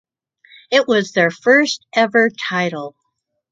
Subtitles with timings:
[0.71, 2.95] It was their first ever title.